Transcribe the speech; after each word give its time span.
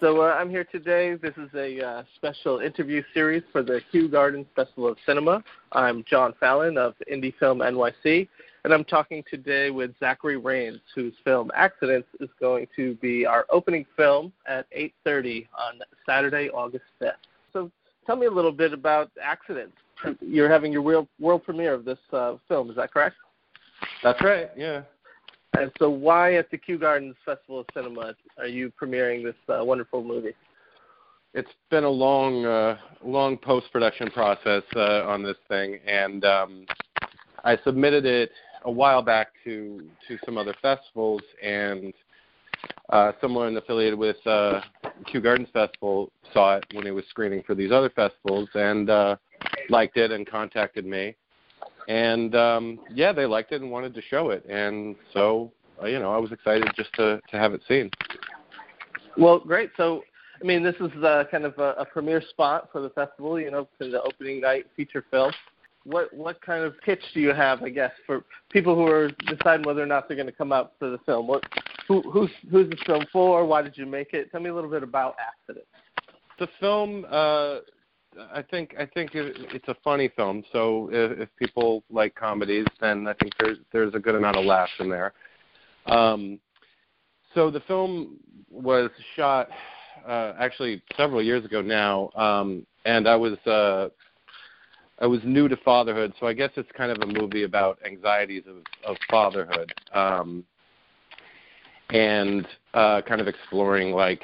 So 0.00 0.22
uh, 0.22 0.34
I'm 0.38 0.48
here 0.48 0.64
today. 0.64 1.14
This 1.16 1.34
is 1.36 1.50
a 1.54 1.86
uh, 1.86 2.02
special 2.16 2.60
interview 2.60 3.02
series 3.12 3.42
for 3.52 3.62
the 3.62 3.82
Kew 3.92 4.08
Gardens 4.08 4.46
Festival 4.56 4.88
of 4.88 4.96
Cinema. 5.04 5.44
I'm 5.72 6.04
John 6.08 6.32
Fallon 6.40 6.78
of 6.78 6.94
Indie 7.12 7.34
Film 7.38 7.58
NYC, 7.58 8.26
and 8.64 8.72
I'm 8.72 8.84
talking 8.84 9.22
today 9.28 9.70
with 9.70 9.90
Zachary 10.00 10.38
Raines, 10.38 10.80
whose 10.94 11.12
film 11.22 11.50
Accidents 11.54 12.08
is 12.18 12.30
going 12.40 12.66
to 12.76 12.94
be 12.94 13.26
our 13.26 13.44
opening 13.50 13.84
film 13.94 14.32
at 14.46 14.64
8:30 14.74 15.46
on 15.52 15.80
Saturday, 16.06 16.48
August 16.48 16.84
5th. 17.02 17.12
So 17.52 17.70
tell 18.06 18.16
me 18.16 18.24
a 18.24 18.30
little 18.30 18.52
bit 18.52 18.72
about 18.72 19.10
Accidents. 19.22 19.76
You're 20.22 20.48
having 20.48 20.72
your 20.72 20.80
world, 20.80 21.08
world 21.18 21.44
premiere 21.44 21.74
of 21.74 21.84
this 21.84 21.98
uh, 22.14 22.36
film. 22.48 22.70
Is 22.70 22.76
that 22.76 22.90
correct? 22.90 23.16
That's 24.02 24.22
right. 24.22 24.48
Yeah. 24.56 24.80
And 25.58 25.70
so, 25.78 25.90
why 25.90 26.34
at 26.34 26.50
the 26.50 26.58
Kew 26.58 26.78
Gardens 26.78 27.16
Festival 27.24 27.60
of 27.60 27.66
Cinema 27.74 28.14
are 28.38 28.46
you 28.46 28.72
premiering 28.80 29.24
this 29.24 29.34
uh, 29.48 29.64
wonderful 29.64 30.02
movie? 30.04 30.34
It's 31.34 31.50
been 31.70 31.84
a 31.84 31.90
long, 31.90 32.44
uh, 32.44 32.78
long 33.04 33.36
post-production 33.36 34.10
process 34.10 34.62
uh, 34.74 35.04
on 35.04 35.22
this 35.22 35.36
thing, 35.48 35.78
and 35.86 36.24
um, 36.24 36.66
I 37.44 37.58
submitted 37.64 38.04
it 38.04 38.30
a 38.64 38.70
while 38.70 39.02
back 39.02 39.28
to 39.44 39.88
to 40.06 40.18
some 40.24 40.38
other 40.38 40.54
festivals, 40.62 41.22
and 41.42 41.92
uh, 42.90 43.12
someone 43.20 43.56
affiliated 43.56 43.98
with 43.98 44.24
uh, 44.26 44.60
Kew 45.06 45.20
Gardens 45.20 45.48
Festival 45.52 46.12
saw 46.32 46.56
it 46.56 46.64
when 46.72 46.86
it 46.86 46.90
was 46.92 47.04
screening 47.10 47.42
for 47.44 47.54
these 47.54 47.72
other 47.72 47.90
festivals, 47.90 48.48
and 48.54 48.88
uh, 48.88 49.16
liked 49.68 49.96
it 49.96 50.12
and 50.12 50.28
contacted 50.28 50.86
me 50.86 51.16
and 51.88 52.34
um, 52.34 52.78
yeah, 52.92 53.12
they 53.12 53.26
liked 53.26 53.52
it 53.52 53.62
and 53.62 53.70
wanted 53.70 53.94
to 53.94 54.02
show 54.02 54.30
it, 54.30 54.44
and 54.48 54.96
so 55.12 55.52
uh, 55.82 55.86
you 55.86 55.98
know 55.98 56.12
I 56.12 56.18
was 56.18 56.32
excited 56.32 56.68
just 56.76 56.92
to 56.94 57.20
to 57.30 57.38
have 57.38 57.52
it 57.54 57.62
seen. 57.68 57.90
Well, 59.16 59.40
great. 59.40 59.70
So 59.76 60.02
I 60.40 60.46
mean, 60.46 60.62
this 60.62 60.76
is 60.76 60.90
uh, 61.02 61.24
kind 61.30 61.44
of 61.44 61.58
a, 61.58 61.74
a 61.78 61.84
premiere 61.84 62.22
spot 62.30 62.68
for 62.72 62.80
the 62.80 62.90
festival. 62.90 63.38
You 63.40 63.50
know, 63.50 63.68
for 63.78 63.86
the 63.86 64.02
opening 64.02 64.40
night 64.40 64.66
feature 64.76 65.04
film. 65.10 65.32
What 65.84 66.12
what 66.12 66.40
kind 66.42 66.62
of 66.62 66.74
pitch 66.82 67.00
do 67.14 67.20
you 67.20 67.32
have, 67.32 67.62
I 67.62 67.70
guess, 67.70 67.92
for 68.06 68.24
people 68.50 68.74
who 68.74 68.86
are 68.86 69.10
deciding 69.28 69.64
whether 69.66 69.82
or 69.82 69.86
not 69.86 70.08
they're 70.08 70.16
going 70.16 70.26
to 70.26 70.32
come 70.32 70.52
out 70.52 70.72
for 70.78 70.90
the 70.90 70.98
film? 71.06 71.26
What 71.26 71.42
who 71.88 72.02
who's 72.02 72.30
who's 72.50 72.68
this 72.68 72.80
film 72.84 73.04
for? 73.12 73.46
Why 73.46 73.62
did 73.62 73.76
you 73.78 73.86
make 73.86 74.12
it? 74.12 74.30
Tell 74.30 74.40
me 74.40 74.50
a 74.50 74.54
little 74.54 74.70
bit 74.70 74.82
about 74.82 75.16
Accident. 75.18 75.66
The 76.38 76.48
film 76.58 77.06
uh, 77.10 77.58
I 78.32 78.42
think 78.42 78.74
I 78.78 78.86
think 78.86 79.14
it, 79.14 79.36
it's 79.52 79.68
a 79.68 79.76
funny 79.84 80.10
film. 80.16 80.42
So 80.52 80.88
if, 80.92 81.20
if 81.20 81.28
people 81.36 81.84
like 81.90 82.14
comedies, 82.14 82.66
then 82.80 83.06
I 83.06 83.14
think 83.14 83.32
there's 83.38 83.58
there's 83.72 83.94
a 83.94 83.98
good 83.98 84.14
amount 84.14 84.36
of 84.36 84.44
laughs 84.44 84.72
in 84.80 84.90
there. 84.90 85.12
Um, 85.86 86.40
so 87.34 87.50
the 87.50 87.60
film 87.60 88.18
was 88.50 88.90
shot 89.14 89.48
uh, 90.06 90.34
actually 90.38 90.82
several 90.96 91.22
years 91.22 91.44
ago 91.44 91.62
now, 91.62 92.10
um, 92.16 92.66
and 92.84 93.08
I 93.08 93.16
was 93.16 93.38
uh, 93.46 93.88
I 95.00 95.06
was 95.06 95.20
new 95.24 95.48
to 95.48 95.56
fatherhood, 95.58 96.12
so 96.18 96.26
I 96.26 96.32
guess 96.32 96.50
it's 96.56 96.70
kind 96.76 96.90
of 96.90 96.98
a 97.02 97.20
movie 97.20 97.44
about 97.44 97.78
anxieties 97.86 98.42
of, 98.48 98.56
of 98.84 98.96
fatherhood, 99.08 99.72
um, 99.94 100.44
and 101.90 102.46
uh, 102.74 103.02
kind 103.02 103.20
of 103.20 103.28
exploring 103.28 103.92
like 103.92 104.22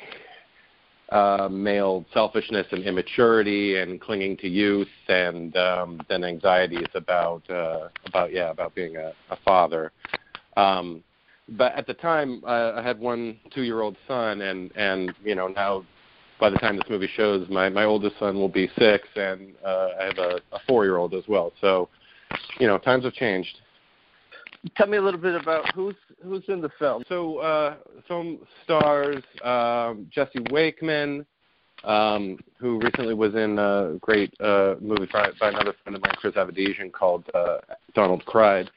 uh, 1.11 1.49
male 1.51 2.05
selfishness 2.13 2.67
and 2.73 2.85
immaturity 2.85 3.79
and 3.79 4.01
clinging 4.01 4.37
to 4.39 4.49
youth 4.49 4.89
and 5.09 5.57
um, 5.57 6.01
then 6.09 6.25
anxieties 6.25 6.89
about 6.95 7.49
uh, 7.51 7.89
about 8.07 8.33
yeah 8.33 8.51
about 8.51 8.75
being 8.75 8.97
a, 8.97 9.13
a 9.31 9.37
father. 9.45 9.93
Um, 10.57 11.03
but 11.49 11.75
at 11.75 11.87
the 11.87 11.95
time, 11.95 12.43
uh, 12.45 12.73
I 12.77 12.83
had 12.83 12.99
one 12.99 13.39
two-year-old 13.55 13.97
son, 14.09 14.41
and 14.43 14.73
and 14.77 15.13
you 15.23 15.35
know 15.37 15.47
now, 15.47 15.85
by 16.41 16.51
the 16.51 16.57
time 16.57 16.77
this 16.77 16.91
movie 16.91 17.11
shows, 17.15 17.49
my 17.49 17.69
my 17.69 17.85
oldest 17.85 18.19
son 18.19 18.35
will 18.37 18.49
be 18.49 18.69
six, 18.77 19.07
and 19.15 19.55
uh, 19.65 19.89
I 20.01 20.05
have 20.07 20.19
a, 20.19 20.41
a 20.53 20.59
four-year-old 20.67 21.15
as 21.15 21.23
well. 21.29 21.53
So, 21.61 21.89
you 22.59 22.67
know, 22.67 22.79
times 22.79 23.05
have 23.05 23.13
changed. 23.13 23.61
Tell 24.77 24.87
me 24.87 24.97
a 24.97 25.03
little 25.03 25.21
bit 25.21 25.35
about 25.41 25.73
who's 25.75 25.95
who's 26.23 26.45
in 26.49 26.61
the 26.61 26.71
film. 26.79 27.05
So, 27.09 27.39
uh, 27.39 27.77
film 28.09 28.39
stars 28.65 29.23
um, 29.45 30.07
Jesse 30.11 30.41
Wakeman, 30.51 31.27
um, 31.85 32.39
who 32.59 32.81
recently 32.81 33.15
was 33.15 33.35
in 33.35 33.59
a 33.59 33.99
great 34.01 34.33
uh, 34.41 34.75
movie 34.81 35.09
by, 35.13 35.31
by 35.39 35.49
another 35.51 35.75
friend 35.83 35.97
of 35.97 36.03
mine, 36.03 36.15
Kris 36.17 36.35
Avedisian, 36.35 36.93
called 36.93 37.25
uh, 37.35 37.59
Donald 37.95 38.25
Cried. 38.25 38.71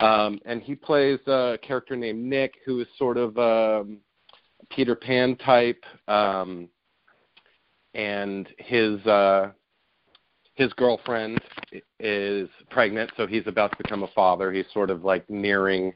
Um, 0.00 0.38
and 0.44 0.62
he 0.62 0.74
plays 0.74 1.18
a 1.26 1.58
character 1.60 1.96
named 1.96 2.24
Nick, 2.24 2.54
who 2.64 2.80
is 2.80 2.86
sort 2.96 3.16
of 3.16 3.36
um, 3.38 3.98
Peter 4.70 4.94
Pan 4.94 5.36
type, 5.36 5.82
um, 6.06 6.68
and 7.94 8.48
his 8.58 9.04
uh, 9.06 9.50
his 10.58 10.72
girlfriend 10.72 11.40
is 12.00 12.48
pregnant, 12.68 13.12
so 13.16 13.28
he's 13.28 13.46
about 13.46 13.70
to 13.70 13.76
become 13.76 14.02
a 14.02 14.08
father. 14.08 14.52
He's 14.52 14.66
sort 14.74 14.90
of 14.90 15.04
like 15.04 15.28
nearing 15.30 15.94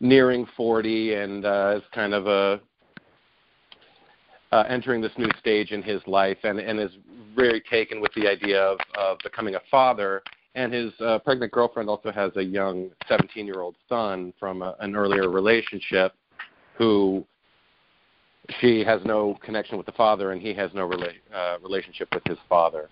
nearing 0.00 0.46
40 0.56 1.14
and 1.14 1.44
uh, 1.44 1.74
is 1.76 1.82
kind 1.94 2.12
of 2.12 2.26
a 2.26 2.60
uh, 4.50 4.64
entering 4.68 5.00
this 5.00 5.12
new 5.16 5.30
stage 5.38 5.70
in 5.70 5.80
his 5.80 6.00
life 6.08 6.38
and, 6.42 6.58
and 6.58 6.80
is 6.80 6.90
very 7.36 7.60
taken 7.70 8.00
with 8.00 8.12
the 8.14 8.26
idea 8.26 8.60
of, 8.60 8.78
of 8.98 9.18
becoming 9.22 9.54
a 9.54 9.60
father. 9.70 10.22
And 10.56 10.72
his 10.72 10.92
uh, 11.00 11.20
pregnant 11.20 11.52
girlfriend 11.52 11.88
also 11.88 12.10
has 12.10 12.32
a 12.34 12.42
young 12.42 12.90
17 13.08 13.46
year 13.46 13.60
old 13.60 13.76
son 13.88 14.34
from 14.40 14.62
a, 14.62 14.74
an 14.80 14.96
earlier 14.96 15.30
relationship 15.30 16.14
who 16.76 17.24
she 18.60 18.82
has 18.82 19.00
no 19.04 19.38
connection 19.40 19.76
with 19.76 19.86
the 19.86 19.92
father 19.92 20.32
and 20.32 20.42
he 20.42 20.52
has 20.52 20.72
no 20.74 20.88
rela- 20.88 21.12
uh, 21.32 21.58
relationship 21.62 22.08
with 22.12 22.24
his 22.26 22.38
father. 22.48 22.88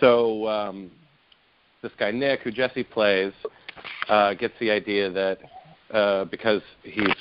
So 0.00 0.48
um, 0.48 0.90
this 1.82 1.92
guy 1.98 2.10
Nick, 2.10 2.40
who 2.40 2.50
Jesse 2.50 2.84
plays, 2.84 3.32
uh, 4.08 4.34
gets 4.34 4.54
the 4.60 4.70
idea 4.70 5.10
that 5.10 5.38
uh, 5.92 6.24
because 6.24 6.62
he's 6.82 7.14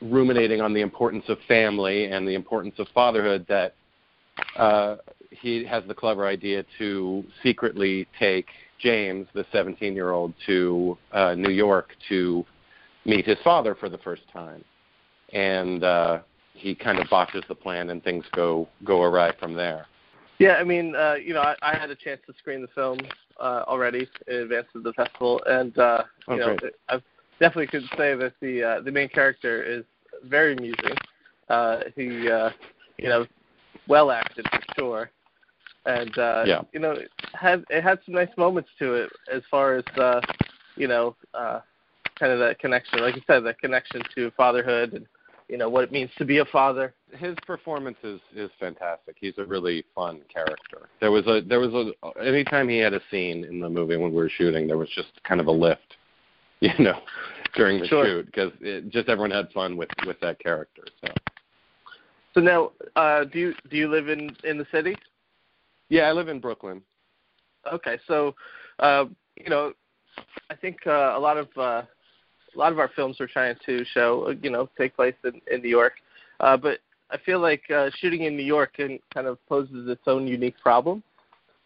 ruminating 0.00 0.60
on 0.60 0.72
the 0.72 0.80
importance 0.80 1.24
of 1.28 1.38
family 1.48 2.06
and 2.06 2.28
the 2.28 2.34
importance 2.34 2.74
of 2.78 2.86
fatherhood, 2.94 3.44
that 3.48 3.74
uh, 4.56 4.96
he 5.30 5.64
has 5.64 5.82
the 5.88 5.94
clever 5.94 6.26
idea 6.26 6.64
to 6.78 7.24
secretly 7.42 8.06
take 8.18 8.46
James, 8.78 9.26
the 9.34 9.44
17-year-old, 9.52 10.32
to 10.46 10.96
uh, 11.12 11.34
New 11.34 11.50
York 11.50 11.90
to 12.08 12.44
meet 13.04 13.26
his 13.26 13.38
father 13.42 13.74
for 13.74 13.88
the 13.88 13.98
first 13.98 14.22
time, 14.32 14.64
and 15.32 15.84
uh, 15.84 16.18
he 16.54 16.74
kind 16.74 16.98
of 16.98 17.08
botches 17.08 17.42
the 17.48 17.54
plan, 17.54 17.90
and 17.90 18.02
things 18.02 18.24
go 18.32 18.68
go 18.84 19.02
awry 19.02 19.32
from 19.38 19.54
there. 19.54 19.86
Yeah, 20.40 20.54
I 20.54 20.64
mean, 20.64 20.96
uh, 20.96 21.16
you 21.22 21.34
know, 21.34 21.42
I, 21.42 21.54
I 21.60 21.76
had 21.76 21.90
a 21.90 21.94
chance 21.94 22.22
to 22.26 22.32
screen 22.38 22.62
the 22.62 22.68
film 22.68 22.98
uh, 23.38 23.64
already 23.68 24.08
in 24.26 24.36
advance 24.36 24.68
of 24.74 24.82
the 24.82 24.94
festival, 24.94 25.42
and 25.46 25.76
uh, 25.78 26.04
you 26.28 26.36
know, 26.38 26.56
I 26.88 26.94
definitely 27.38 27.66
could 27.66 27.84
say 27.98 28.14
that 28.14 28.32
the 28.40 28.62
uh, 28.62 28.80
the 28.80 28.90
main 28.90 29.10
character 29.10 29.62
is 29.62 29.84
very 30.24 30.54
amusing. 30.54 30.96
Uh, 31.50 31.80
he, 31.94 32.30
uh, 32.30 32.50
you 32.96 33.10
know, 33.10 33.26
well 33.86 34.10
acted 34.10 34.46
for 34.50 34.60
sure, 34.78 35.10
and 35.84 36.16
uh, 36.16 36.44
yeah. 36.46 36.62
you 36.72 36.80
know, 36.80 36.92
it 36.92 37.10
had 37.34 37.62
it 37.68 37.84
had 37.84 37.98
some 38.06 38.14
nice 38.14 38.34
moments 38.38 38.70
to 38.78 38.94
it 38.94 39.10
as 39.30 39.42
far 39.50 39.74
as 39.74 39.84
uh, 39.98 40.22
you 40.76 40.88
know, 40.88 41.14
uh, 41.34 41.60
kind 42.18 42.32
of 42.32 42.38
that 42.38 42.58
connection, 42.58 43.00
like 43.00 43.14
you 43.14 43.22
said, 43.26 43.40
that 43.40 43.58
connection 43.58 44.00
to 44.14 44.30
fatherhood 44.38 44.94
and 44.94 45.06
you 45.50 45.58
know 45.58 45.68
what 45.68 45.82
it 45.82 45.90
means 45.90 46.10
to 46.16 46.24
be 46.24 46.38
a 46.38 46.44
father. 46.44 46.94
His 47.10 47.34
performance 47.44 47.96
is 48.04 48.20
is 48.36 48.50
fantastic. 48.60 49.16
He's 49.20 49.36
a 49.36 49.44
really 49.44 49.84
fun 49.94 50.20
character. 50.32 50.88
There 51.00 51.10
was 51.10 51.26
a 51.26 51.40
there 51.40 51.58
was 51.58 51.74
a 51.74 52.22
anytime 52.24 52.68
he 52.68 52.78
had 52.78 52.94
a 52.94 53.00
scene 53.10 53.44
in 53.44 53.58
the 53.58 53.68
movie 53.68 53.96
when 53.96 54.10
we 54.10 54.16
were 54.16 54.30
shooting, 54.30 54.68
there 54.68 54.78
was 54.78 54.88
just 54.94 55.08
kind 55.24 55.40
of 55.40 55.48
a 55.48 55.52
lift, 55.52 55.96
you 56.60 56.72
know, 56.78 57.00
during 57.54 57.80
the 57.80 57.88
sure. 57.88 58.04
shoot 58.04 58.26
because 58.26 58.52
just 58.90 59.08
everyone 59.08 59.32
had 59.32 59.50
fun 59.50 59.76
with 59.76 59.90
with 60.06 60.20
that 60.20 60.38
character. 60.38 60.84
So. 61.04 61.12
So 62.32 62.40
now, 62.40 62.70
uh, 62.94 63.24
do 63.24 63.40
you 63.40 63.54
do 63.70 63.76
you 63.76 63.88
live 63.88 64.08
in 64.08 64.30
in 64.44 64.56
the 64.56 64.66
city? 64.70 64.94
Yeah, 65.88 66.02
I 66.02 66.12
live 66.12 66.28
in 66.28 66.38
Brooklyn. 66.38 66.80
Okay, 67.72 67.98
so 68.06 68.36
uh, 68.78 69.06
you 69.36 69.50
know, 69.50 69.72
I 70.48 70.54
think 70.54 70.86
uh, 70.86 71.14
a 71.16 71.18
lot 71.18 71.36
of 71.36 71.48
uh, 71.56 71.82
a 72.54 72.58
lot 72.58 72.72
of 72.72 72.78
our 72.78 72.90
films 72.94 73.20
are 73.20 73.26
trying 73.26 73.56
to 73.66 73.84
show, 73.84 74.28
uh, 74.28 74.34
you 74.42 74.50
know, 74.50 74.68
take 74.76 74.96
place 74.96 75.14
in, 75.24 75.40
in 75.50 75.62
New 75.62 75.68
York. 75.68 75.94
Uh, 76.40 76.56
but 76.56 76.78
I 77.10 77.18
feel 77.18 77.40
like 77.40 77.62
uh, 77.70 77.90
shooting 77.98 78.24
in 78.24 78.36
New 78.36 78.44
York 78.44 78.74
can, 78.74 78.98
kind 79.12 79.26
of 79.26 79.38
poses 79.48 79.88
its 79.88 80.02
own 80.06 80.26
unique 80.26 80.58
problem. 80.60 81.02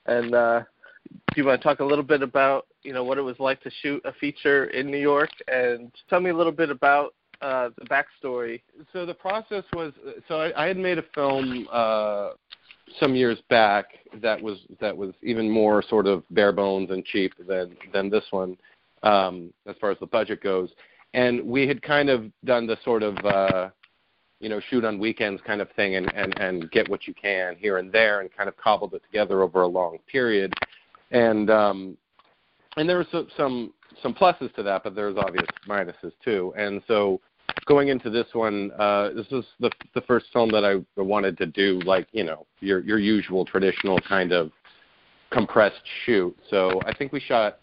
And 0.07 0.35
uh, 0.35 0.63
do 1.11 1.41
you 1.41 1.47
want 1.47 1.61
to 1.61 1.65
talk 1.67 1.81
a 1.81 1.85
little 1.85 2.05
bit 2.05 2.23
about, 2.23 2.67
you 2.83 2.93
know, 2.93 3.05
what 3.05 3.19
it 3.19 3.23
was 3.23 3.39
like 3.39 3.63
to 3.63 3.71
shoot 3.83 4.03
a 4.05 4.13
feature 4.13 4.67
in 4.67 4.91
New 4.91 4.99
York, 4.99 5.31
and 5.49 5.91
tell 6.09 6.21
me 6.21 6.31
a 6.31 6.37
little 6.37 6.53
bit 6.53 6.71
about 6.71 7.15
uh, 7.41 7.71
the 7.79 7.85
backstory. 7.87 8.61
So 8.93 9.07
the 9.07 9.15
process 9.15 9.65
was, 9.73 9.93
so 10.29 10.41
I, 10.41 10.65
I 10.65 10.67
had 10.67 10.77
made 10.77 10.99
a 10.99 11.05
film 11.15 11.67
uh, 11.73 12.31
some 13.01 13.15
years 13.15 13.39
back 13.49 13.87
that 14.23 14.41
was 14.41 14.59
that 14.81 14.97
was 14.97 15.15
even 15.23 15.51
more 15.51 15.83
sort 15.83 16.07
of 16.07 16.23
bare 16.31 16.53
bones 16.53 16.91
and 16.91 17.05
cheap 17.05 17.33
than 17.49 17.77
than 17.93 18.11
this 18.11 18.25
one 18.31 18.57
um, 19.05 19.53
as 19.67 19.77
far 19.81 19.93
as 19.93 19.99
the 20.01 20.07
budget 20.07 20.43
goes. 20.43 20.71
And 21.15 21.47
we 21.47 21.69
had 21.69 21.81
kind 21.81 22.11
of 22.11 22.25
done 22.45 22.67
the 22.67 22.77
sort 22.85 23.05
of, 23.05 23.17
uh, 23.25 23.71
you 24.41 24.49
know, 24.49 24.61
shoot 24.69 24.85
on 24.85 24.99
weekends 24.99 25.41
kind 25.47 25.61
of 25.61 25.71
thing 25.73 25.95
and, 25.95 26.13
and, 26.13 26.37
and 26.41 26.71
get 26.73 26.89
what 26.91 27.07
you 27.07 27.15
can 27.15 27.55
here 27.57 27.79
and 27.79 27.93
there 27.93 28.21
and 28.21 28.29
kind 28.37 28.49
of 28.49 28.57
cobbled 28.57 28.93
it 28.95 29.03
together 29.05 29.43
over 29.43 29.63
a 29.63 29.67
long 29.67 29.99
period. 30.11 30.53
And 31.13 31.51
um 31.51 31.97
and 32.77 32.89
there 32.89 32.97
were 32.97 33.07
some 33.37 33.73
some 34.03 34.15
pluses 34.15 34.53
to 34.57 34.63
that, 34.65 34.83
but 34.83 34.97
there's 34.97 35.17
obvious 35.17 35.47
minuses 35.69 36.13
too. 36.25 36.53
And 36.59 36.83
so 36.89 37.21
going 37.67 37.89
into 37.89 38.11
this 38.11 38.27
one, 38.33 38.73
uh 38.79 39.11
this 39.15 39.27
is 39.31 39.45
the 39.61 39.71
the 39.95 40.01
first 40.03 40.27
film 40.33 40.51
that 40.51 40.65
I 40.65 40.83
wanted 41.01 41.39
to 41.39 41.47
do 41.47 41.81
like, 41.87 42.09
you 42.11 42.25
know, 42.25 42.47
your 42.61 42.81
your 42.81 42.99
usual 42.99 43.45
traditional 43.45 44.01
kind 44.01 44.33
of 44.33 44.51
compressed 45.31 45.85
shoot. 46.05 46.37
So 46.51 46.81
I 46.85 46.93
think 46.93 47.13
we 47.13 47.21
shot 47.21 47.61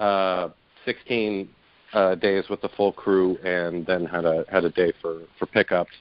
uh 0.00 0.48
16 0.86 1.48
uh, 1.92 2.14
days 2.14 2.44
with 2.48 2.62
the 2.62 2.70
full 2.70 2.92
crew, 2.92 3.36
and 3.44 3.84
then 3.84 4.06
had 4.06 4.24
a 4.24 4.44
had 4.50 4.64
a 4.64 4.70
day 4.70 4.92
for 5.02 5.20
for 5.38 5.46
pickups. 5.46 5.92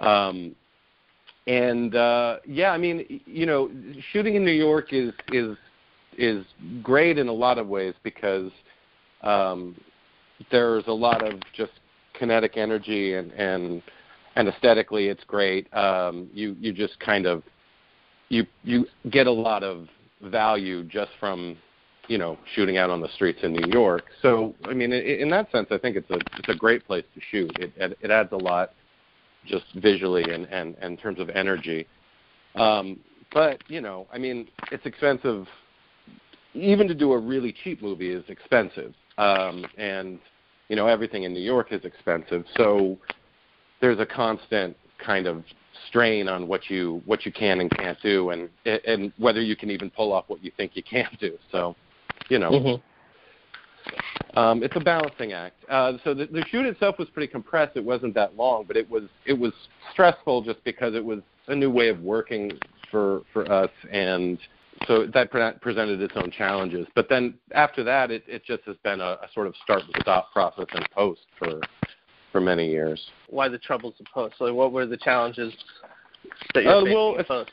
Um, 0.00 0.54
and 1.46 1.94
uh, 1.94 2.36
yeah, 2.46 2.70
I 2.70 2.78
mean, 2.78 3.22
you 3.24 3.46
know, 3.46 3.70
shooting 4.12 4.34
in 4.34 4.44
New 4.44 4.52
York 4.52 4.92
is 4.92 5.12
is 5.32 5.56
is 6.18 6.44
great 6.82 7.16
in 7.16 7.28
a 7.28 7.32
lot 7.32 7.58
of 7.58 7.68
ways 7.68 7.94
because 8.02 8.50
um, 9.22 9.74
there's 10.50 10.84
a 10.88 10.92
lot 10.92 11.26
of 11.26 11.40
just 11.54 11.72
kinetic 12.14 12.56
energy 12.56 13.14
and 13.14 13.32
and 13.32 13.82
and 14.36 14.48
aesthetically 14.48 15.08
it's 15.08 15.24
great. 15.24 15.72
Um, 15.74 16.28
you 16.34 16.56
you 16.60 16.72
just 16.72 16.98
kind 17.00 17.26
of 17.26 17.42
you 18.28 18.46
you 18.62 18.86
get 19.10 19.26
a 19.26 19.32
lot 19.32 19.62
of 19.62 19.88
value 20.22 20.84
just 20.84 21.10
from 21.18 21.56
you 22.08 22.16
know, 22.16 22.38
shooting 22.54 22.78
out 22.78 22.90
on 22.90 23.00
the 23.00 23.08
streets 23.14 23.40
in 23.42 23.52
New 23.52 23.70
York. 23.70 24.04
So, 24.22 24.54
I 24.64 24.72
mean, 24.72 24.92
in 24.92 25.30
that 25.30 25.50
sense, 25.52 25.68
I 25.70 25.78
think 25.78 25.96
it's 25.96 26.10
a 26.10 26.16
it's 26.38 26.48
a 26.48 26.54
great 26.54 26.86
place 26.86 27.04
to 27.14 27.20
shoot. 27.30 27.56
It 27.58 27.96
it 28.00 28.10
adds 28.10 28.32
a 28.32 28.36
lot, 28.36 28.72
just 29.46 29.66
visually 29.76 30.24
and 30.24 30.46
and, 30.46 30.74
and 30.80 30.92
in 30.92 30.96
terms 30.96 31.20
of 31.20 31.28
energy. 31.30 31.86
Um, 32.56 32.98
but 33.32 33.62
you 33.68 33.80
know, 33.80 34.06
I 34.12 34.18
mean, 34.18 34.48
it's 34.72 34.86
expensive. 34.86 35.46
Even 36.54 36.88
to 36.88 36.94
do 36.94 37.12
a 37.12 37.18
really 37.18 37.54
cheap 37.62 37.82
movie 37.82 38.10
is 38.10 38.24
expensive, 38.28 38.94
um, 39.18 39.66
and 39.76 40.18
you 40.68 40.76
know, 40.76 40.86
everything 40.86 41.24
in 41.24 41.34
New 41.34 41.40
York 41.40 41.72
is 41.72 41.84
expensive. 41.84 42.44
So 42.56 42.98
there's 43.80 44.00
a 44.00 44.06
constant 44.06 44.76
kind 44.98 45.26
of 45.26 45.44
strain 45.88 46.26
on 46.26 46.48
what 46.48 46.70
you 46.70 47.02
what 47.04 47.26
you 47.26 47.32
can 47.32 47.60
and 47.60 47.70
can't 47.70 48.00
do, 48.02 48.30
and 48.30 48.48
and 48.64 49.12
whether 49.18 49.42
you 49.42 49.56
can 49.56 49.70
even 49.70 49.90
pull 49.90 50.10
off 50.10 50.24
what 50.28 50.42
you 50.42 50.50
think 50.56 50.72
you 50.74 50.82
can 50.82 51.08
do. 51.20 51.36
So 51.52 51.76
you 52.28 52.38
know. 52.38 52.50
Mm-hmm. 52.50 54.38
Um, 54.38 54.62
it's 54.62 54.76
a 54.76 54.80
balancing 54.80 55.32
act. 55.32 55.56
Uh, 55.68 55.94
so 56.04 56.14
the, 56.14 56.26
the 56.26 56.44
shoot 56.50 56.66
itself 56.66 56.98
was 56.98 57.08
pretty 57.08 57.30
compressed. 57.30 57.76
It 57.76 57.84
wasn't 57.84 58.14
that 58.14 58.36
long, 58.36 58.64
but 58.66 58.76
it 58.76 58.88
was 58.88 59.04
it 59.26 59.32
was 59.32 59.52
stressful 59.92 60.42
just 60.42 60.62
because 60.64 60.94
it 60.94 61.04
was 61.04 61.20
a 61.48 61.54
new 61.54 61.70
way 61.70 61.88
of 61.88 62.00
working 62.00 62.52
for 62.90 63.22
for 63.32 63.50
us, 63.50 63.70
and 63.90 64.38
so 64.86 65.06
that 65.06 65.30
pre- 65.30 65.52
presented 65.60 66.00
its 66.00 66.12
own 66.16 66.30
challenges. 66.30 66.86
But 66.94 67.08
then 67.08 67.34
after 67.52 67.82
that, 67.84 68.10
it, 68.10 68.22
it 68.26 68.44
just 68.44 68.62
has 68.64 68.76
been 68.84 69.00
a, 69.00 69.18
a 69.22 69.28
sort 69.34 69.46
of 69.46 69.54
start 69.64 69.82
and 69.82 69.94
stop 70.02 70.32
process 70.32 70.66
in 70.74 70.82
post 70.94 71.22
for 71.38 71.60
for 72.30 72.40
many 72.40 72.68
years. 72.68 73.00
Why 73.28 73.48
the 73.48 73.58
troubles 73.58 73.94
of 73.98 74.06
post? 74.12 74.34
So 74.38 74.52
what 74.54 74.72
were 74.72 74.86
the 74.86 74.98
challenges 74.98 75.52
that 76.54 76.64
you're 76.64 76.72
uh, 76.72 76.80
facing 76.82 76.94
well, 76.94 77.16
in 77.16 77.24
post? 77.24 77.50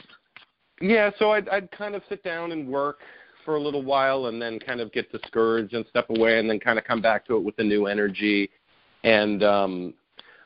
Yeah, 0.81 1.09
so 1.17 1.31
I'd, 1.31 1.47
I'd 1.49 1.71
kind 1.71 1.95
of 1.95 2.03
sit 2.09 2.21
down 2.23 2.51
and 2.51 2.67
work 2.67 2.99
for 3.45 3.55
a 3.55 3.61
little 3.61 3.83
while 3.83 4.25
and 4.25 4.41
then 4.41 4.59
kind 4.59 4.81
of 4.81 4.91
get 4.91 5.09
discouraged 5.11 5.73
and 5.73 5.85
step 5.89 6.09
away 6.09 6.39
and 6.39 6.49
then 6.49 6.59
kind 6.59 6.79
of 6.79 6.83
come 6.83 7.01
back 7.01 7.25
to 7.27 7.37
it 7.37 7.43
with 7.43 7.57
a 7.59 7.63
new 7.63 7.85
energy. 7.85 8.49
And 9.03 9.43
um 9.43 9.93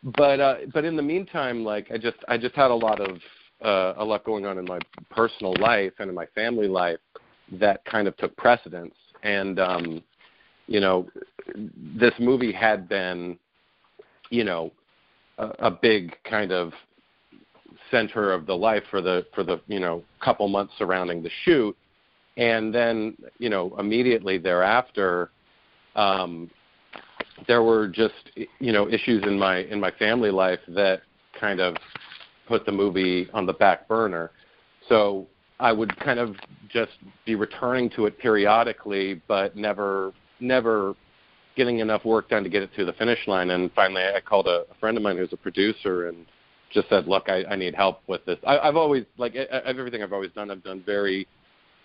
but 0.04 0.40
uh 0.40 0.56
but 0.74 0.86
in 0.86 0.96
the 0.96 1.01
meantime 1.01 1.66
like 1.66 1.92
i 1.92 1.98
just 1.98 2.16
i 2.30 2.38
just 2.38 2.56
had 2.56 2.72
a 2.72 2.75
lot 2.75 3.01
of 3.01 3.18
uh 3.66 3.94
a 3.98 4.06
lot 4.06 4.24
going 4.24 4.46
on 4.46 4.57
in 4.57 4.66
my 4.66 4.80
personal 5.10 5.54
life 5.60 5.92
and 6.00 6.10
in 6.10 6.16
my 6.16 6.25
family 6.28 6.68
life 6.68 7.00
that 7.54 7.84
kind 7.86 8.07
of 8.07 8.16
took 8.18 8.36
precedence. 8.38 8.94
And 9.24 9.60
um 9.60 10.04
you 10.68 10.80
know 10.80 11.07
this 12.00 12.13
movie 12.19 12.51
had 12.51 12.88
been 12.88 13.38
you 14.30 14.44
know 14.44 14.72
a, 15.38 15.48
a 15.60 15.72
big 15.72 16.16
kind 16.24 16.51
of 16.51 16.74
center 17.92 18.31
of 18.31 18.46
the 18.46 18.54
life 18.54 18.84
for 18.92 19.01
the 19.01 19.25
for 19.34 19.44
the 19.44 19.60
you 19.68 19.80
know 19.80 20.04
couple 20.22 20.48
months 20.48 20.74
surrounding 20.78 21.24
the 21.24 21.30
shoot 21.44 21.75
and 22.39 22.74
then 22.74 23.15
you 23.38 23.50
know 23.50 23.75
immediately 23.77 24.38
thereafter 24.38 25.30
um 25.95 26.50
there 27.47 27.62
were 27.62 27.88
just 27.88 28.31
you 28.59 28.71
know 28.71 28.89
issues 28.89 29.24
in 29.24 29.38
my 29.38 29.57
in 29.57 29.80
my 29.80 29.91
family 29.91 30.31
life 30.31 30.59
that 30.69 31.01
kind 31.39 31.59
of 31.59 31.75
put 32.47 32.65
the 32.65 32.71
movie 32.71 33.30
on 33.33 33.45
the 33.45 33.53
back 33.53 33.88
burner. 33.88 34.31
So 34.88 35.27
i 35.59 35.71
would 35.71 35.95
kind 36.00 36.19
of 36.19 36.36
just 36.69 36.94
be 37.25 37.36
returning 37.36 37.89
to 37.89 38.06
it 38.06 38.18
periodically 38.18 39.21
but 39.27 39.56
never 39.57 40.13
never 40.39 40.95
getting 41.57 41.80
enough 41.80 42.06
work 42.06 42.30
done 42.30 42.44
to 42.44 42.50
get 42.50 42.63
it 42.63 42.69
to 42.77 42.86
the 42.86 42.94
finish 42.94 43.19
line. 43.27 43.50
And 43.50 43.69
finally 43.74 44.03
i 44.03 44.21
called 44.21 44.47
a, 44.47 44.63
a 44.71 44.75
friend 44.80 44.95
of 44.95 45.03
mine 45.03 45.18
who's 45.18 45.33
a 45.33 45.38
producer 45.38 46.07
and 46.07 46.25
just 46.71 46.88
said 46.88 47.07
look 47.07 47.27
i, 47.27 47.44
I 47.44 47.56
need 47.57 47.75
help 47.75 48.00
with 48.07 48.25
this. 48.25 48.39
I, 48.47 48.59
i've 48.59 48.77
always 48.77 49.03
like 49.18 49.36
i 49.36 49.57
everything 49.65 50.01
i've 50.01 50.13
always 50.13 50.31
done 50.31 50.50
i've 50.50 50.63
done 50.63 50.81
very 50.86 51.27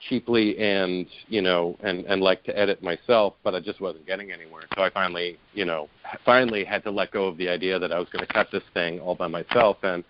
cheaply 0.08 0.58
and 0.58 1.06
you 1.28 1.40
know 1.40 1.76
and 1.82 2.04
and 2.06 2.20
like 2.20 2.42
to 2.44 2.58
edit 2.58 2.82
myself 2.82 3.34
but 3.42 3.54
i 3.54 3.60
just 3.60 3.80
wasn't 3.80 4.06
getting 4.06 4.32
anywhere. 4.32 4.62
So 4.74 4.82
i 4.82 4.90
finally 4.90 5.38
you 5.52 5.64
know 5.64 5.88
finally 6.24 6.64
had 6.64 6.82
to 6.84 6.90
let 6.90 7.10
go 7.10 7.26
of 7.26 7.36
the 7.36 7.48
idea 7.48 7.78
that 7.78 7.92
i 7.92 7.98
was 7.98 8.08
going 8.12 8.26
to 8.26 8.32
cut 8.32 8.48
this 8.52 8.62
thing 8.72 9.00
all 9.00 9.14
by 9.14 9.26
myself. 9.26 9.78
And 9.82 10.04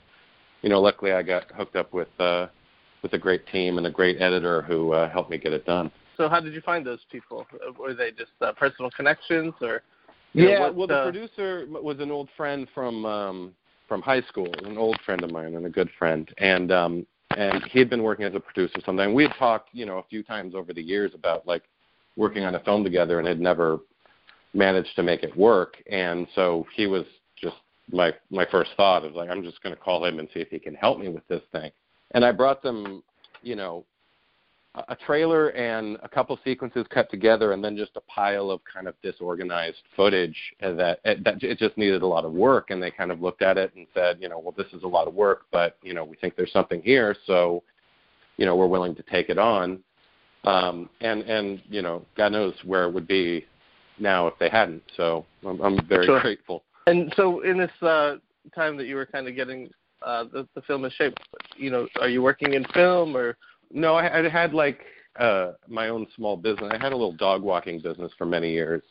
you 0.63 0.69
know 0.69 0.81
luckily 0.81 1.13
i 1.13 1.23
got 1.23 1.51
hooked 1.53 1.77
up 1.77 1.93
with 1.93 2.09
uh 2.19 2.47
with 3.03 3.13
a 3.13 3.19
great 3.19 3.47
team 3.49 3.79
and 3.79 3.87
a 3.87 3.91
great 3.91 4.21
editor 4.21 4.63
who 4.63 4.93
uh, 4.93 5.11
helped 5.11 5.31
me 5.31 5.37
get 5.37 5.53
it 5.53 5.67
done. 5.67 5.93
So 6.17 6.27
how 6.27 6.41
did 6.41 6.55
you 6.55 6.63
find 6.63 6.87
those 6.87 7.01
people? 7.13 7.47
Were 7.79 7.93
they 7.93 8.11
just 8.11 8.33
uh, 8.41 8.53
personal 8.53 8.91
connections 8.91 9.53
or 9.61 9.83
yeah 10.33 10.55
know, 10.55 10.61
what, 10.61 10.75
well 10.75 10.87
the 10.87 10.97
uh, 10.97 11.05
producer 11.05 11.67
was 11.69 12.01
an 12.01 12.11
old 12.11 12.29
friend 12.37 12.67
from 12.75 13.05
um 13.05 13.55
from 13.89 14.01
high 14.03 14.23
school 14.23 14.53
an 14.65 14.79
old 14.79 14.99
friend 15.05 15.23
of 15.23 15.31
mine 15.31 15.55
and 15.55 15.67
a 15.67 15.71
good 15.71 15.91
friend. 15.99 16.29
And 16.39 16.73
um 16.73 17.07
and 17.37 17.63
he 17.71 17.79
had 17.79 17.91
been 17.91 18.03
working 18.03 18.25
as 18.25 18.35
a 18.35 18.41
producer 18.41 18.81
sometime. 18.85 19.15
We 19.15 19.25
had 19.25 19.35
talked, 19.39 19.71
you 19.73 19.87
know, 19.87 19.99
a 19.99 20.05
few 20.05 20.23
times 20.23 20.55
over 20.55 20.73
the 20.73 20.83
years 20.83 21.13
about 21.15 21.47
like 21.47 21.63
working 22.17 22.45
on 22.45 22.55
a 22.55 22.61
film 22.61 22.85
together 22.85 23.19
and 23.19 23.27
had 23.27 23.41
never 23.41 23.81
managed 24.53 24.95
to 24.97 25.03
make 25.03 25.23
it 25.23 25.37
work. 25.37 25.77
And 25.91 26.27
so 26.35 26.67
he 26.75 26.87
was 26.87 27.05
just 27.41 27.57
my 27.93 28.13
my 28.31 28.47
first 28.51 28.71
thought 28.77 29.05
of 29.05 29.15
like 29.15 29.29
I'm 29.29 29.43
just 29.43 29.63
going 29.63 29.75
to 29.75 29.81
call 29.81 30.05
him 30.05 30.19
and 30.19 30.29
see 30.33 30.41
if 30.41 30.49
he 30.49 30.59
can 30.59 30.75
help 30.75 30.99
me 30.99 31.09
with 31.09 31.27
this 31.29 31.43
thing. 31.53 31.71
And 32.13 32.25
I 32.25 32.33
brought 32.33 32.63
them, 32.63 33.03
you 33.43 33.57
know, 33.57 33.85
a 34.89 34.97
trailer 34.97 35.51
and 35.51 35.99
a 36.03 36.09
couple 36.09 36.39
sequences 36.45 36.85
cut 36.91 37.11
together, 37.11 37.53
and 37.53 37.63
then 37.63 37.77
just 37.77 37.93
a 37.97 38.01
pile 38.03 38.51
of 38.51 38.61
kind 38.65 38.89
of 38.89 39.01
disorganized 39.03 39.79
footage 39.95 40.37
that 40.61 41.01
that 41.05 41.43
it 41.43 41.59
just 41.59 41.79
needed 41.79 42.03
a 42.03 42.07
lot 42.07 42.25
of 42.25 42.33
work. 42.33 42.71
And 42.71 42.83
they 42.83 42.91
kind 42.91 43.13
of 43.13 43.21
looked 43.21 43.43
at 43.43 43.57
it 43.57 43.73
and 43.77 43.87
said, 43.95 44.19
you 44.21 44.29
know, 44.29 44.39
well, 44.39 44.55
this 44.57 44.67
is 44.73 44.83
a 44.83 44.89
lot 44.89 45.07
of 45.07 45.15
work, 45.15 45.43
but 45.53 45.77
you 45.83 45.95
know, 45.95 46.05
we 46.05 46.17
think 46.17 46.35
there's 46.37 46.53
something 46.53 46.83
here, 46.83 47.15
so 47.27 47.63
you 48.37 48.47
know, 48.47 48.57
we're 48.57 48.67
willing 48.67 48.97
to 48.97 49.03
take 49.05 49.29
it 49.29 49.39
on. 49.39 49.79
Um, 50.43 50.91
and 51.01 51.23
and 51.23 51.63
you 51.69 51.81
know, 51.83 52.05
God 52.17 52.33
knows 52.33 52.55
where 52.65 52.85
it 52.85 52.93
would 52.93 53.07
be 53.07 53.47
now 53.99 54.27
if 54.27 54.35
they 54.41 54.49
hadn't. 54.49 54.83
So 54.97 55.25
I'm, 55.47 55.61
I'm 55.61 55.87
very 55.87 56.07
Sure. 56.07 56.21
grateful. 56.21 56.65
And 56.87 57.13
so, 57.17 57.41
in 57.41 57.59
this 57.59 57.71
uh, 57.81 58.17
time 58.55 58.77
that 58.77 58.87
you 58.87 58.97
were 58.97 59.07
kind 59.07 59.29
of 59.29 59.37
getting 59.37 59.71
uh, 60.03 60.25
the, 60.25 60.47
the 60.55 60.63
film 60.63 60.85
in 60.85 60.91
shape, 60.91 61.15
you 61.57 61.71
know, 61.71 61.87
are 62.01 62.09
you 62.09 62.23
working 62.23 62.55
in 62.55 62.65
film 62.75 63.17
or? 63.17 63.37
No, 63.75 63.97
I, 63.97 64.21
I 64.21 64.29
had 64.29 64.55
like 64.55 64.81
uh, 65.19 65.53
my 65.69 65.89
own 65.89 66.07
small 66.17 66.37
business. 66.37 66.73
I 66.73 66.79
had 66.79 66.93
a 66.93 66.97
little 66.97 67.13
dog 67.13 67.43
walking 67.43 67.81
business 67.81 68.13
for 68.17 68.25
many 68.25 68.53
years. 68.53 68.83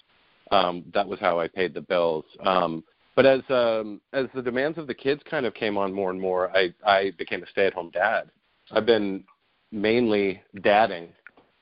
Um, 0.51 0.83
that 0.93 1.07
was 1.07 1.19
how 1.19 1.39
I 1.39 1.47
paid 1.47 1.73
the 1.73 1.81
bills. 1.81 2.25
Um, 2.45 2.83
but 3.15 3.25
as 3.25 3.41
um, 3.49 4.01
as 4.11 4.25
the 4.35 4.41
demands 4.41 4.77
of 4.77 4.87
the 4.87 4.93
kids 4.93 5.21
kind 5.29 5.45
of 5.45 5.53
came 5.53 5.77
on 5.77 5.93
more 5.93 6.11
and 6.11 6.19
more, 6.19 6.55
I 6.55 6.73
I 6.85 7.11
became 7.17 7.41
a 7.41 7.47
stay 7.47 7.65
at 7.65 7.73
home 7.73 7.91
dad. 7.91 8.29
I've 8.71 8.85
been 8.85 9.23
mainly 9.71 10.41
dadding, 10.61 11.09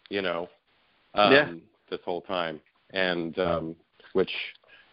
you 0.10 0.22
know, 0.22 0.50
um, 1.14 1.32
Yeah. 1.32 1.50
this 1.90 2.00
whole 2.04 2.22
time, 2.22 2.60
and 2.92 3.38
um, 3.38 3.76
which 4.14 4.32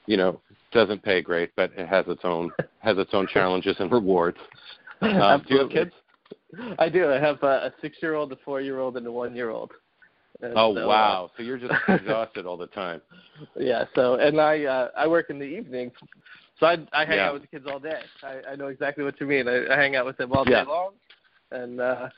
you 0.07 0.17
know 0.19 0.41
doesn't 0.73 1.03
pay 1.03 1.23
great, 1.23 1.51
but 1.57 1.73
it 1.77 1.89
has 1.89 2.05
its 2.09 2.25
own 2.25 2.53
has 2.81 2.99
its 2.99 3.15
own 3.15 3.27
challenges 3.27 3.77
and 3.81 3.91
rewards. 3.91 4.39
Um, 5.01 5.45
do 5.47 5.55
you 5.55 5.61
have 5.61 5.71
kids? 5.71 5.93
I 6.79 6.89
do. 6.89 7.11
I 7.11 7.19
have 7.19 7.43
a, 7.43 7.47
a 7.47 7.73
six-year-old, 7.81 8.33
a 8.33 8.37
four-year-old, 8.45 8.97
and 8.97 9.07
a 9.07 9.13
one-year-old. 9.13 9.73
And 10.41 10.53
Oh 10.57 10.75
so, 10.75 10.83
uh, 10.83 10.87
wow! 10.87 11.31
So 11.37 11.43
you're 11.43 11.59
just 11.59 11.73
exhausted 11.89 12.47
all 12.47 12.57
the 12.57 12.69
time. 12.69 13.01
yeah. 13.57 13.85
So, 13.95 14.15
and 14.15 14.41
I 14.41 14.65
uh, 14.65 14.89
I 14.97 15.07
work 15.07 15.31
in 15.31 15.39
the 15.39 15.45
evening, 15.45 15.91
so 16.61 16.67
I 16.67 16.77
I 16.93 17.05
hang 17.05 17.17
Yeah. 17.17 17.29
out 17.29 17.33
with 17.35 17.43
the 17.43 17.49
kids 17.49 17.67
all 17.71 17.81
day. 17.81 18.01
I, 18.23 18.53
I 18.53 18.57
know 18.57 18.69
exactly 18.69 19.05
what 19.05 19.21
you 19.21 19.27
mean. 19.27 19.49
I, 19.49 19.67
I 19.75 19.77
hang 19.77 19.97
out 19.97 20.07
with 20.07 20.17
them 20.17 20.33
all 20.33 20.45
Yeah. 20.47 20.65
day 20.65 20.69
long, 20.71 20.93
and 21.51 21.81
uh, 21.81 22.09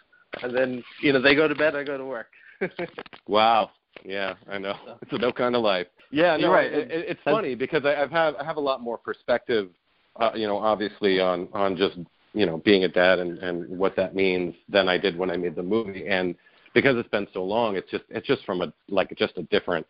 and 0.43 0.55
then 0.55 0.83
you 1.03 1.13
know 1.13 1.21
they 1.21 1.35
go 1.35 1.49
to 1.49 1.55
bed, 1.55 1.75
I 1.75 1.83
go 1.83 1.97
to 1.97 2.05
work. 2.05 2.29
Wow. 3.27 3.71
Yeah, 4.05 4.35
I 4.51 4.59
know. 4.59 4.75
It's 5.03 5.13
a 5.13 5.19
no 5.19 5.31
kind 5.31 5.55
of 5.55 5.63
life. 5.63 5.87
Yeah, 6.11 6.37
no, 6.37 6.45
You're 6.45 6.53
right. 6.53 6.73
It, 6.73 6.91
it, 6.91 7.05
it's 7.11 7.21
funny 7.23 7.55
because 7.55 7.85
I, 7.85 7.95
I've 7.95 8.11
have 8.11 8.35
I 8.37 8.45
have 8.45 8.57
a 8.57 8.61
lot 8.61 8.81
more 8.81 8.99
perspective 8.99 9.69
uh, 10.19 10.33
you 10.35 10.47
know, 10.47 10.59
obviously 10.59 11.21
on 11.21 11.49
on 11.53 11.77
just 11.77 11.97
you 12.33 12.47
know 12.47 12.59
being 12.59 12.85
a 12.85 12.89
dad 12.89 13.19
and 13.19 13.39
and 13.39 13.69
what 13.79 13.97
that 13.97 14.15
means 14.15 14.55
than 14.69 14.89
I 14.89 14.99
did 14.99 15.17
when 15.17 15.31
I 15.31 15.37
made 15.37 15.55
the 15.55 15.63
movie. 15.63 16.07
And 16.09 16.35
because 16.75 16.97
it's 16.97 17.09
been 17.09 17.27
so 17.33 17.43
long, 17.43 17.77
it's 17.77 17.91
just 17.91 18.05
it's 18.09 18.27
just 18.27 18.45
from 18.45 18.63
a 18.63 18.73
like 18.89 19.15
just 19.17 19.37
a 19.37 19.43
different, 19.45 19.87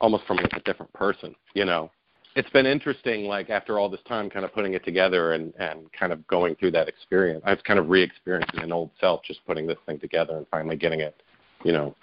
almost 0.00 0.24
from 0.26 0.36
like 0.36 0.52
a 0.52 0.60
different 0.60 0.92
person, 0.92 1.34
you 1.54 1.64
know. 1.64 1.90
It's 2.34 2.48
been 2.48 2.64
interesting, 2.64 3.26
like 3.26 3.50
after 3.50 3.78
all 3.78 3.90
this 3.90 4.00
time, 4.08 4.30
kind 4.30 4.46
of 4.46 4.54
putting 4.54 4.74
it 4.74 4.84
together 4.84 5.32
and 5.32 5.52
and 5.58 5.92
kind 5.92 6.12
of 6.12 6.26
going 6.28 6.54
through 6.54 6.70
that 6.72 6.88
experience. 6.88 7.42
I've 7.44 7.62
kind 7.64 7.78
of 7.78 7.90
re-experiencing 7.90 8.60
an 8.60 8.72
old 8.72 8.90
self, 9.00 9.22
just 9.22 9.44
putting 9.46 9.66
this 9.66 9.78
thing 9.86 9.98
together 9.98 10.38
and 10.38 10.46
finally 10.50 10.76
getting 10.76 11.00
it, 11.00 11.22
you 11.64 11.72
know, 11.72 11.94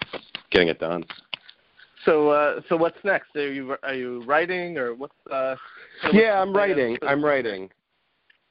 getting 0.50 0.68
it 0.68 0.78
done. 0.78 1.04
So, 2.04 2.30
uh, 2.30 2.60
so 2.68 2.76
what's 2.76 2.96
next? 3.04 3.34
Are 3.36 3.52
you 3.52 3.76
are 3.82 3.94
you 3.94 4.22
writing 4.24 4.78
or 4.78 4.94
what's? 4.94 5.14
Uh, 5.30 5.56
what's 6.02 6.14
yeah, 6.14 6.40
I'm 6.40 6.54
writing. 6.54 6.96
I'm 7.02 7.24
writing. 7.24 7.68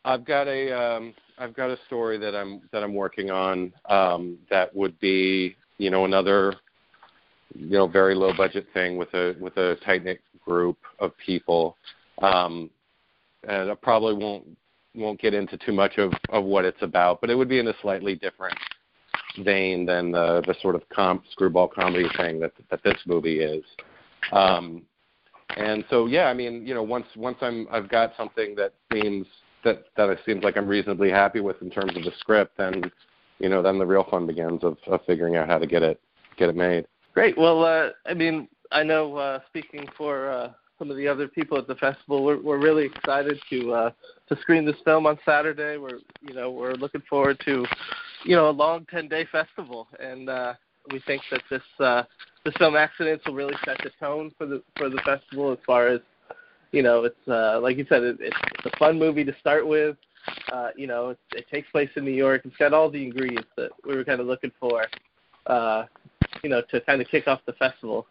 I've 0.06 0.26
got 0.26 0.48
a 0.48 0.72
um, 0.72 1.14
I've 1.38 1.56
got 1.56 1.70
a 1.70 1.78
story 1.88 2.18
that 2.18 2.36
I'm 2.36 2.62
that 2.72 2.84
I'm 2.84 2.94
working 2.94 3.32
on 3.32 3.74
um, 3.90 4.38
that 4.50 4.76
would 4.76 5.00
be 5.00 5.56
you 5.78 5.90
know 5.90 6.06
another 6.06 6.56
you 7.54 7.78
know 7.78 7.88
very 7.88 8.16
low 8.16 8.34
budget 8.36 8.68
thing 8.74 8.98
with 8.98 9.14
a 9.14 9.36
with 9.40 9.58
a 9.58 9.78
tight 9.86 10.04
knit 10.04 10.22
group 10.44 10.78
of 11.00 11.12
people. 11.18 11.78
Um, 12.22 12.70
and 13.48 13.72
I 13.72 13.76
probably 13.76 14.14
won't 14.14 14.46
won't 14.96 15.20
get 15.20 15.34
into 15.34 15.58
too 15.58 15.74
much 15.74 15.98
of 15.98 16.14
of 16.30 16.44
what 16.44 16.66
it's 16.66 16.82
about, 16.82 17.22
but 17.22 17.30
it 17.30 17.36
would 17.36 17.50
be 17.50 17.60
in 17.60 17.68
a 17.68 17.74
slightly 17.82 18.16
different 18.16 18.58
vein 19.44 19.86
than 19.86 20.12
the 20.12 20.42
the 20.48 20.56
sort 20.62 20.76
of 20.76 20.88
comp 20.90 21.24
screwball 21.32 21.68
comedy 21.68 22.08
thing 22.18 22.40
that 22.40 22.54
that 22.70 22.82
this 22.84 22.98
movie 23.06 23.40
is. 23.42 23.64
Um, 24.32 24.84
and 25.58 25.84
so 25.90 26.06
yeah, 26.06 26.26
I 26.26 26.34
mean, 26.34 26.66
you 26.66 26.74
know, 26.74 26.84
once 26.84 27.08
once 27.16 27.38
I'm 27.42 27.68
I've 27.72 27.90
got 27.90 28.14
something 28.18 28.56
that 28.56 28.74
seems 28.94 29.26
that 29.64 29.86
that 29.98 30.10
it 30.10 30.20
seems 30.26 30.44
like 30.44 30.58
I'm 30.58 30.68
reasonably 30.68 31.10
happy 31.10 31.40
with 31.40 31.62
in 31.62 31.70
terms 31.70 31.96
of 31.96 32.04
the 32.04 32.12
script, 32.20 32.58
then 32.58 32.92
you 33.40 33.50
know, 33.50 33.62
then 33.62 33.80
the 33.80 33.86
real 33.86 34.06
fun 34.10 34.28
begins 34.28 34.64
of, 34.64 34.78
of 34.88 35.00
figuring 35.08 35.36
out 35.36 35.48
how 35.48 35.58
to 35.58 35.68
get 35.68 35.84
it 35.84 36.00
get 36.38 36.50
it 36.50 36.56
made. 36.56 36.86
Great. 37.14 37.38
Well, 37.38 37.64
uh, 37.64 37.90
I 38.06 38.14
mean, 38.14 38.48
I 38.72 38.84
know 38.84 39.16
uh, 39.16 39.40
speaking 39.48 39.88
for 39.98 40.30
uh, 40.30 40.52
some 40.78 40.92
of 40.92 40.98
the 40.98 41.08
other 41.08 41.28
people 41.28 41.58
at 41.58 41.68
the 41.68 41.76
festival, 41.76 42.24
we're 42.24 42.42
we're 42.42 42.60
really 42.60 42.86
excited 42.86 43.40
to 43.50 43.74
uh, 43.74 43.92
to 44.28 44.36
screen 44.42 44.66
this 44.66 44.76
film 44.86 45.06
on 45.06 45.18
Saturday. 45.26 45.78
We're 45.78 46.00
you 46.22 46.34
know 46.34 46.52
we're 46.52 46.76
looking 46.76 47.02
forward 47.10 47.42
to 47.46 47.66
you 48.24 48.36
know 48.36 48.50
a 48.50 48.52
long 48.52 48.86
ten 48.90 49.08
day 49.08 49.26
festival, 49.32 49.88
and 50.00 50.30
uh, 50.30 50.54
we 50.92 51.00
think 51.06 51.22
that 51.32 51.42
this 51.50 51.62
uh, 51.80 52.04
this 52.46 52.54
film 52.58 52.76
accidents 52.76 53.26
will 53.26 53.36
really 53.36 53.56
set 53.66 53.78
the 53.84 53.92
tone 54.00 54.32
for 54.38 54.46
the 54.46 54.62
for 54.78 54.90
the 54.90 55.02
festival 55.06 55.52
as 55.52 55.58
far 55.66 55.88
as 55.88 56.00
you 56.72 56.84
know 56.84 57.04
it's 57.06 57.28
uh, 57.28 57.60
like 57.62 57.78
you 57.78 57.86
said 57.90 58.04
it, 58.04 58.18
it's, 58.20 58.38
it's 58.56 58.74
a 58.74 58.78
fun 58.78 58.98
movie 58.98 59.24
to 59.24 59.36
start 59.40 59.68
with. 59.68 59.98
Uh, 60.52 60.70
you 60.76 60.86
know, 60.86 61.10
it, 61.10 61.20
it 61.32 61.46
takes 61.52 61.70
place 61.72 61.90
in 61.96 62.06
New 62.06 62.12
York. 62.12 62.42
It's 62.46 62.58
got 62.58 62.74
all 62.74 62.90
the 62.90 63.02
ingredients 63.02 63.50
that 63.58 63.72
we 63.86 63.96
were 63.96 64.04
kind 64.04 64.20
of 64.20 64.28
looking 64.28 64.52
for. 64.60 64.84
Uh, 65.48 65.86
you 66.44 66.50
know, 66.50 66.62
to 66.70 66.82
kind 66.82 67.02
of 67.02 67.08
kick 67.08 67.28
off 67.28 67.40
the 67.46 67.54
festival. 67.54 68.06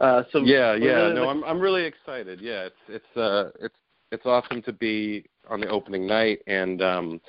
Uh, 0.00 0.22
so 0.30 0.40
yeah, 0.40 0.74
yeah, 0.74 1.12
no, 1.12 1.28
I'm 1.28 1.42
I'm 1.44 1.60
really 1.60 1.84
excited. 1.84 2.40
Yeah, 2.40 2.66
it's 2.66 2.76
it's 2.88 3.16
uh 3.16 3.50
it's 3.60 3.74
it's 4.12 4.26
awesome 4.26 4.62
to 4.62 4.72
be 4.72 5.24
on 5.48 5.60
the 5.60 5.68
opening 5.68 6.06
night, 6.06 6.40
and 6.46 6.82
um, 6.82 7.20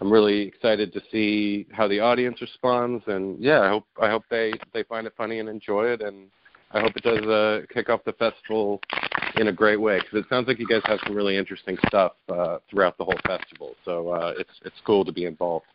I'm 0.00 0.12
really 0.12 0.42
excited 0.42 0.92
to 0.92 1.00
see 1.10 1.66
how 1.72 1.88
the 1.88 2.00
audience 2.00 2.40
responds. 2.40 3.02
And 3.06 3.38
yeah, 3.42 3.60
I 3.60 3.68
hope 3.68 3.86
I 4.00 4.10
hope 4.10 4.24
they 4.30 4.52
they 4.74 4.82
find 4.84 5.06
it 5.06 5.14
funny 5.16 5.38
and 5.38 5.48
enjoy 5.48 5.86
it, 5.86 6.02
and 6.02 6.28
I 6.72 6.80
hope 6.80 6.92
it 6.94 7.02
does 7.02 7.26
uh, 7.26 7.62
kick 7.72 7.88
off 7.88 8.04
the 8.04 8.12
festival 8.12 8.80
in 9.36 9.48
a 9.48 9.52
great 9.52 9.80
way 9.80 10.00
because 10.00 10.18
it 10.18 10.26
sounds 10.28 10.48
like 10.48 10.58
you 10.58 10.66
guys 10.66 10.82
have 10.84 10.98
some 11.06 11.14
really 11.14 11.36
interesting 11.36 11.76
stuff 11.86 12.12
uh, 12.28 12.58
throughout 12.70 12.96
the 12.98 13.04
whole 13.04 13.18
festival. 13.26 13.74
So 13.84 14.08
uh, 14.10 14.34
it's 14.38 14.50
it's 14.64 14.76
cool 14.84 15.04
to 15.04 15.12
be 15.12 15.26
involved. 15.26 15.66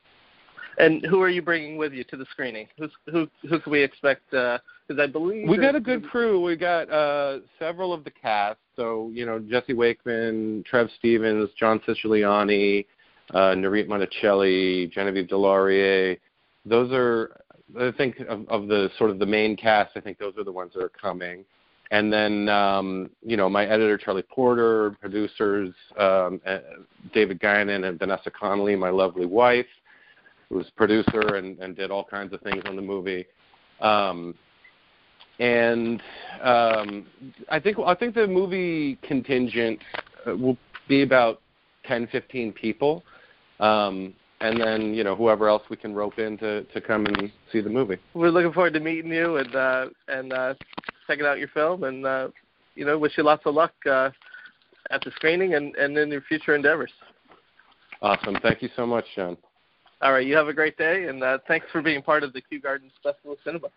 And 0.77 1.05
who 1.05 1.21
are 1.21 1.29
you 1.29 1.41
bringing 1.41 1.77
with 1.77 1.93
you 1.93 2.03
to 2.05 2.17
the 2.17 2.25
screening? 2.31 2.67
Who's, 2.77 2.91
who 3.09 3.27
who 3.47 3.59
can 3.59 3.71
we 3.71 3.81
expect? 3.81 4.23
Because 4.31 4.59
uh, 4.97 5.01
I 5.01 5.07
believe 5.07 5.47
we 5.47 5.57
got 5.57 5.75
a 5.75 5.79
good 5.79 6.07
crew. 6.09 6.41
We 6.43 6.55
got 6.55 6.89
uh, 6.89 7.39
several 7.59 7.93
of 7.93 8.03
the 8.03 8.11
cast. 8.11 8.59
So 8.75 9.09
you 9.13 9.25
know 9.25 9.39
Jesse 9.39 9.73
Wakeman, 9.73 10.63
Trev 10.69 10.89
Stevens, 10.97 11.49
John 11.57 11.79
Siciliani, 11.87 12.85
uh, 13.33 13.55
Nurith 13.55 13.87
Monticelli, 13.87 14.91
Genevieve 14.91 15.27
Delaurier. 15.27 16.17
Those 16.65 16.91
are 16.91 17.41
I 17.79 17.91
think 17.97 18.19
of, 18.27 18.47
of 18.49 18.67
the 18.67 18.89
sort 18.97 19.11
of 19.11 19.19
the 19.19 19.25
main 19.25 19.55
cast. 19.55 19.91
I 19.95 20.01
think 20.01 20.17
those 20.17 20.37
are 20.37 20.43
the 20.43 20.51
ones 20.51 20.73
that 20.75 20.83
are 20.83 20.89
coming. 20.89 21.45
And 21.91 22.11
then 22.11 22.49
um, 22.49 23.09
you 23.21 23.37
know 23.37 23.49
my 23.49 23.65
editor 23.65 23.97
Charlie 23.97 24.23
Porter, 24.23 24.95
producers 25.01 25.73
um, 25.99 26.41
uh, 26.45 26.59
David 27.13 27.39
Guinan 27.39 27.87
and 27.87 27.99
Vanessa 27.99 28.31
Connolly, 28.31 28.75
my 28.75 28.89
lovely 28.89 29.25
wife 29.25 29.67
who 30.49 30.55
was 30.55 30.69
producer 30.75 31.35
and, 31.35 31.59
and 31.59 31.75
did 31.75 31.91
all 31.91 32.03
kinds 32.03 32.33
of 32.33 32.41
things 32.41 32.63
on 32.67 32.75
the 32.75 32.81
movie. 32.81 33.25
Um, 33.81 34.35
and 35.39 36.01
um, 36.41 37.05
I 37.49 37.59
think 37.59 37.77
I 37.79 37.93
think 37.93 38.15
the 38.15 38.27
movie 38.27 38.97
contingent 39.03 39.79
uh, 40.25 40.35
will 40.35 40.57
be 40.87 41.01
about 41.01 41.41
10, 41.85 42.07
15 42.07 42.53
people, 42.53 43.03
um, 43.59 44.13
and 44.39 44.59
then 44.59 44.93
you 44.93 45.03
know 45.03 45.13
whoever 45.13 45.49
else 45.49 45.63
we 45.69 45.75
can 45.75 45.93
rope 45.93 46.19
in 46.19 46.37
to, 46.37 46.63
to 46.63 46.79
come 46.79 47.05
and 47.05 47.31
see 47.51 47.59
the 47.59 47.69
movie. 47.69 47.97
We're 48.13 48.29
looking 48.29 48.53
forward 48.53 48.73
to 48.75 48.79
meeting 48.79 49.11
you 49.11 49.37
and 49.37 49.55
uh, 49.55 49.87
and 50.07 50.31
uh, 50.31 50.53
checking 51.07 51.25
out 51.25 51.39
your 51.39 51.47
film, 51.49 51.83
and 51.83 52.05
uh, 52.05 52.29
you 52.75 52.85
know 52.85 52.97
wish 52.97 53.17
you 53.17 53.23
lots 53.23 53.45
of 53.45 53.55
luck 53.55 53.73
uh, 53.89 54.09
at 54.91 55.01
the 55.03 55.11
screening 55.11 55.55
and, 55.55 55.75
and 55.75 55.97
in 55.97 56.09
your 56.09 56.21
future 56.21 56.55
endeavors. 56.55 56.91
Awesome, 58.01 58.37
thank 58.41 58.61
you 58.61 58.69
so 58.75 58.85
much, 58.85 59.05
Sean. 59.15 59.37
All 60.01 60.11
right. 60.11 60.27
You 60.27 60.35
have 60.35 60.47
a 60.47 60.53
great 60.53 60.77
day, 60.77 61.07
and 61.07 61.23
uh, 61.23 61.39
thanks 61.47 61.67
for 61.71 61.81
being 61.81 62.01
part 62.01 62.23
of 62.23 62.33
the 62.33 62.41
Kew 62.41 62.59
Gardens 62.59 62.91
Festival 63.01 63.33
of 63.33 63.37
Cinema. 63.43 63.67